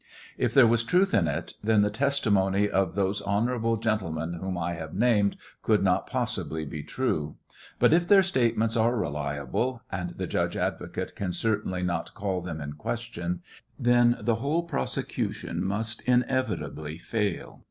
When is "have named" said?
4.73-5.37